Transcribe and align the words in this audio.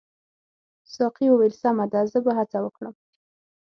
ساقي 0.93 1.27
وویل 1.31 1.53
سمه 1.61 1.85
ده 1.91 2.01
زه 2.11 2.19
به 2.25 2.31
هڅه 2.39 2.57
وکړم. 2.61 2.93